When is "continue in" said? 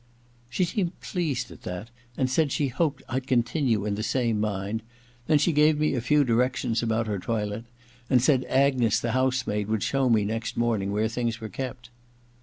3.27-3.93